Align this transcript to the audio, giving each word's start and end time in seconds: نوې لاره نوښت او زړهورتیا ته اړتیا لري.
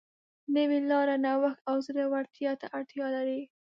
نوې 0.55 0.79
لاره 0.91 1.15
نوښت 1.25 1.59
او 1.69 1.75
زړهورتیا 1.87 2.51
ته 2.61 2.65
اړتیا 2.77 3.05
لري. 3.15 3.41